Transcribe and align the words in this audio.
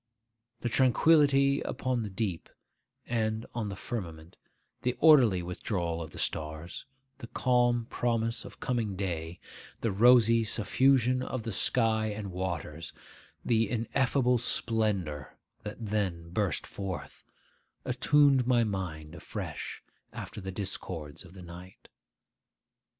The 0.61 0.67
tranquillity 0.69 1.61
upon 1.61 2.01
the 2.01 2.09
deep, 2.09 2.49
and 3.05 3.45
on 3.53 3.69
the 3.69 3.75
firmament, 3.75 4.35
the 4.81 4.95
orderly 4.99 5.43
withdrawal 5.43 6.01
of 6.01 6.09
the 6.09 6.17
stars, 6.17 6.87
the 7.19 7.27
calm 7.27 7.85
promise 7.87 8.43
of 8.43 8.59
coming 8.59 8.95
day, 8.95 9.39
the 9.81 9.91
rosy 9.91 10.43
suffusion 10.43 11.21
of 11.21 11.43
the 11.43 11.53
sky 11.53 12.07
and 12.07 12.31
waters, 12.31 12.93
the 13.45 13.69
ineffable 13.69 14.39
splendour 14.39 15.37
that 15.61 15.77
then 15.79 16.31
burst 16.31 16.65
forth, 16.65 17.23
attuned 17.85 18.47
my 18.47 18.63
mind 18.63 19.13
afresh 19.13 19.83
after 20.11 20.41
the 20.41 20.51
discords 20.51 21.23
of 21.23 21.35
the 21.35 21.43
night. 21.43 21.89